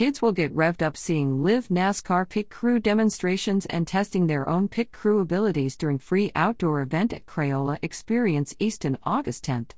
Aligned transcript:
Kids 0.00 0.22
will 0.22 0.32
get 0.32 0.56
revved 0.56 0.80
up 0.80 0.96
seeing 0.96 1.42
live 1.42 1.68
NASCAR 1.68 2.26
pit 2.26 2.48
crew 2.48 2.80
demonstrations 2.80 3.66
and 3.66 3.86
testing 3.86 4.28
their 4.28 4.48
own 4.48 4.66
pit 4.66 4.92
crew 4.92 5.20
abilities 5.20 5.76
during 5.76 5.98
free 5.98 6.32
outdoor 6.34 6.80
event 6.80 7.12
at 7.12 7.26
Crayola 7.26 7.76
Experience 7.82 8.56
Easton 8.58 8.96
August 9.02 9.44
10th. 9.44 9.72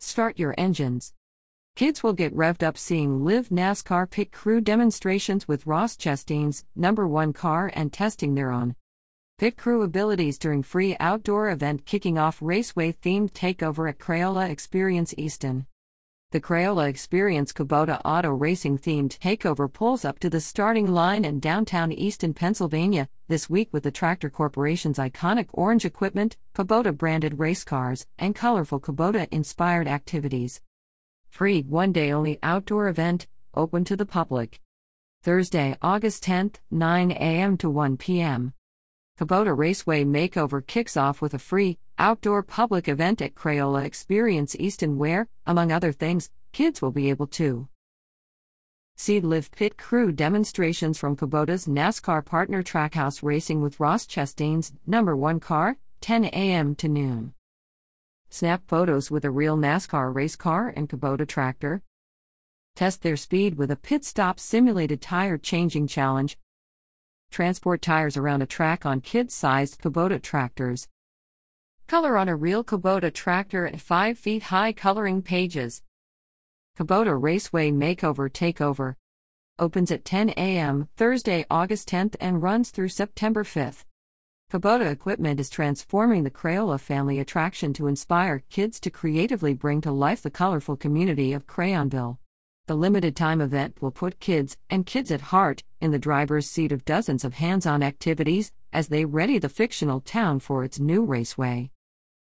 Start 0.00 0.38
your 0.38 0.54
engines. 0.56 1.12
Kids 1.74 2.02
will 2.02 2.14
get 2.14 2.34
revved 2.34 2.62
up 2.62 2.78
seeing 2.78 3.22
live 3.22 3.50
NASCAR 3.50 4.10
pit 4.10 4.32
crew 4.32 4.62
demonstrations 4.62 5.46
with 5.46 5.66
Ross 5.66 5.94
Chastain's 5.94 6.64
number 6.74 7.06
one 7.06 7.34
car 7.34 7.70
and 7.74 7.92
testing 7.92 8.34
their 8.34 8.50
own 8.50 8.74
pit 9.36 9.58
crew 9.58 9.82
abilities 9.82 10.38
during 10.38 10.62
free 10.62 10.96
outdoor 10.98 11.50
event 11.50 11.84
kicking 11.84 12.16
off 12.16 12.38
raceway 12.40 12.92
themed 12.92 13.32
takeover 13.32 13.90
at 13.90 13.98
Crayola 13.98 14.48
Experience 14.48 15.12
Easton. 15.18 15.66
The 16.36 16.42
Crayola 16.42 16.86
Experience 16.86 17.50
Kubota 17.50 17.98
Auto 18.04 18.28
Racing 18.28 18.76
themed 18.76 19.18
takeover 19.20 19.72
pulls 19.72 20.04
up 20.04 20.18
to 20.18 20.28
the 20.28 20.38
starting 20.38 20.86
line 20.86 21.24
in 21.24 21.40
downtown 21.40 21.92
Easton, 21.92 22.34
Pennsylvania, 22.34 23.08
this 23.26 23.48
week 23.48 23.72
with 23.72 23.84
the 23.84 23.90
Tractor 23.90 24.28
Corporation's 24.28 24.98
iconic 24.98 25.48
orange 25.54 25.86
equipment, 25.86 26.36
Kubota 26.54 26.94
branded 26.94 27.38
race 27.38 27.64
cars, 27.64 28.06
and 28.18 28.34
colorful 28.34 28.78
Kubota 28.78 29.26
inspired 29.30 29.88
activities. 29.88 30.60
Free 31.30 31.62
one 31.62 31.90
day 31.90 32.12
only 32.12 32.38
outdoor 32.42 32.88
event, 32.88 33.26
open 33.54 33.82
to 33.84 33.96
the 33.96 34.04
public. 34.04 34.60
Thursday, 35.22 35.74
August 35.80 36.22
10th, 36.24 36.56
9 36.70 37.12
a.m. 37.12 37.56
to 37.56 37.70
1 37.70 37.96
p.m. 37.96 38.52
Kubota 39.18 39.56
Raceway 39.56 40.04
Makeover 40.04 40.66
kicks 40.66 40.98
off 40.98 41.22
with 41.22 41.32
a 41.32 41.38
free, 41.38 41.78
outdoor 41.98 42.42
public 42.42 42.88
event 42.88 43.22
at 43.22 43.34
Crayola 43.34 43.84
Experience 43.84 44.54
Easton 44.58 44.98
where, 44.98 45.28
among 45.46 45.72
other 45.72 45.92
things, 45.92 46.30
kids 46.52 46.82
will 46.82 46.90
be 46.90 47.10
able 47.10 47.26
to 47.26 47.68
see 48.96 49.20
live 49.20 49.50
pit 49.50 49.76
crew 49.76 50.12
demonstrations 50.12 50.98
from 50.98 51.16
Kubota's 51.16 51.66
NASCAR 51.66 52.24
partner 52.24 52.62
Trackhouse 52.62 53.22
Racing 53.22 53.62
with 53.62 53.78
Ross 53.78 54.06
Chastain's 54.06 54.72
number 54.86 55.16
one 55.16 55.40
car, 55.40 55.76
10 56.00 56.24
a.m. 56.26 56.74
to 56.76 56.88
noon. 56.88 57.34
Snap 58.28 58.62
photos 58.66 59.10
with 59.10 59.24
a 59.24 59.30
real 59.30 59.56
NASCAR 59.56 60.14
race 60.14 60.36
car 60.36 60.72
and 60.74 60.88
Kubota 60.88 61.26
tractor. 61.26 61.82
Test 62.74 63.02
their 63.02 63.16
speed 63.16 63.56
with 63.56 63.70
a 63.70 63.76
pit 63.76 64.04
stop 64.04 64.38
simulated 64.38 65.00
tire 65.00 65.38
changing 65.38 65.86
challenge. 65.86 66.36
Transport 67.30 67.80
tires 67.80 68.16
around 68.16 68.42
a 68.42 68.46
track 68.46 68.84
on 68.84 69.00
kid 69.00 69.30
sized 69.30 69.80
Kubota 69.80 70.20
tractors. 70.20 70.88
Color 71.88 72.16
on 72.16 72.28
a 72.28 72.34
real 72.34 72.64
Kubota 72.64 73.14
tractor 73.14 73.64
at 73.64 73.80
5 73.80 74.18
feet 74.18 74.42
high 74.44 74.72
coloring 74.72 75.22
pages. 75.22 75.82
Kubota 76.76 77.16
Raceway 77.16 77.70
Makeover 77.70 78.28
Takeover. 78.28 78.96
Opens 79.60 79.92
at 79.92 80.04
10 80.04 80.30
a.m. 80.30 80.88
Thursday, 80.96 81.46
August 81.48 81.88
10th 81.88 82.16
and 82.20 82.42
runs 82.42 82.70
through 82.70 82.88
September 82.88 83.44
5th. 83.44 83.84
Kubota 84.50 84.90
equipment 84.90 85.38
is 85.38 85.48
transforming 85.48 86.24
the 86.24 86.30
Crayola 86.30 86.80
family 86.80 87.20
attraction 87.20 87.72
to 87.74 87.86
inspire 87.86 88.42
kids 88.50 88.80
to 88.80 88.90
creatively 88.90 89.54
bring 89.54 89.80
to 89.82 89.92
life 89.92 90.22
the 90.22 90.28
colorful 90.30 90.76
community 90.76 91.32
of 91.32 91.46
Crayonville. 91.46 92.18
The 92.66 92.74
limited 92.74 93.14
time 93.14 93.40
event 93.40 93.80
will 93.80 93.92
put 93.92 94.18
kids, 94.18 94.56
and 94.68 94.86
kids 94.86 95.12
at 95.12 95.20
heart, 95.20 95.62
in 95.80 95.92
the 95.92 96.00
driver's 96.00 96.50
seat 96.50 96.72
of 96.72 96.84
dozens 96.84 97.24
of 97.24 97.34
hands 97.34 97.64
on 97.64 97.84
activities 97.84 98.50
as 98.72 98.88
they 98.88 99.04
ready 99.04 99.38
the 99.38 99.48
fictional 99.48 100.00
town 100.00 100.40
for 100.40 100.64
its 100.64 100.80
new 100.80 101.04
raceway. 101.04 101.70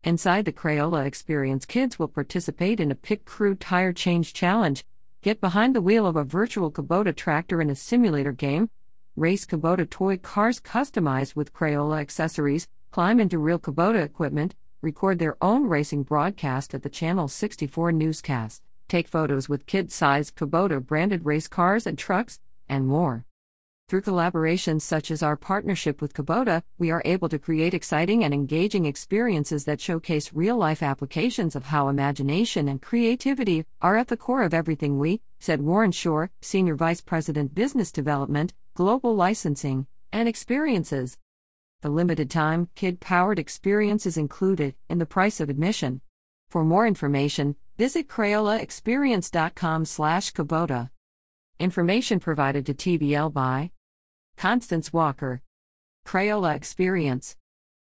Inside 0.04 0.44
the 0.44 0.52
Crayola 0.52 1.06
experience, 1.06 1.64
kids 1.64 1.98
will 1.98 2.08
participate 2.08 2.78
in 2.78 2.90
a 2.90 2.94
Pit 2.94 3.24
Crew 3.24 3.54
Tire 3.54 3.94
Change 3.94 4.34
Challenge, 4.34 4.84
get 5.22 5.40
behind 5.40 5.74
the 5.74 5.80
wheel 5.80 6.06
of 6.06 6.14
a 6.14 6.24
virtual 6.24 6.70
Kubota 6.70 7.16
tractor 7.16 7.62
in 7.62 7.70
a 7.70 7.74
simulator 7.74 8.32
game, 8.32 8.68
race 9.16 9.46
Kubota 9.46 9.88
toy 9.88 10.18
cars 10.18 10.60
customized 10.60 11.34
with 11.34 11.54
Crayola 11.54 12.02
accessories, 12.02 12.68
climb 12.90 13.18
into 13.18 13.38
real 13.38 13.58
Kubota 13.58 14.04
equipment, 14.04 14.54
record 14.82 15.18
their 15.18 15.38
own 15.42 15.68
racing 15.68 16.02
broadcast 16.02 16.74
at 16.74 16.82
the 16.82 16.90
Channel 16.90 17.26
64 17.26 17.90
newscast, 17.92 18.62
take 18.88 19.08
photos 19.08 19.48
with 19.48 19.64
kid 19.64 19.90
sized 19.90 20.36
Kubota 20.36 20.84
branded 20.84 21.24
race 21.24 21.48
cars 21.48 21.86
and 21.86 21.96
trucks, 21.96 22.40
and 22.68 22.86
more. 22.86 23.24
Through 23.86 24.00
collaborations 24.00 24.80
such 24.80 25.10
as 25.10 25.22
our 25.22 25.36
partnership 25.36 26.00
with 26.00 26.14
Kubota, 26.14 26.62
we 26.78 26.90
are 26.90 27.02
able 27.04 27.28
to 27.28 27.38
create 27.38 27.74
exciting 27.74 28.24
and 28.24 28.32
engaging 28.32 28.86
experiences 28.86 29.66
that 29.66 29.80
showcase 29.80 30.32
real 30.32 30.56
life 30.56 30.82
applications 30.82 31.54
of 31.54 31.66
how 31.66 31.88
imagination 31.88 32.66
and 32.66 32.80
creativity 32.80 33.66
are 33.82 33.98
at 33.98 34.08
the 34.08 34.16
core 34.16 34.42
of 34.42 34.54
everything 34.54 34.98
we, 34.98 35.20
said 35.38 35.60
Warren 35.60 35.92
Shore, 35.92 36.30
Senior 36.40 36.76
Vice 36.76 37.02
President 37.02 37.54
Business 37.54 37.92
Development, 37.92 38.54
Global 38.72 39.14
Licensing, 39.14 39.86
and 40.10 40.30
Experiences. 40.30 41.18
The 41.82 41.90
limited 41.90 42.30
time, 42.30 42.70
kid 42.74 43.00
powered 43.00 43.38
experience 43.38 44.06
is 44.06 44.16
included 44.16 44.74
in 44.88 44.96
the 44.96 45.04
price 45.04 45.40
of 45.40 45.50
admission. 45.50 46.00
For 46.48 46.64
more 46.64 46.86
information, 46.86 47.56
visit 47.76 48.08
CrayolaExperience.com 48.08 49.84
slash 49.84 50.32
Kubota. 50.32 50.88
Information 51.60 52.18
provided 52.18 52.64
to 52.66 52.74
TBL 52.74 53.32
by 53.32 53.70
Constance 54.36 54.92
Walker. 54.92 55.42
Crayola 56.06 56.54
Experience. 56.54 57.36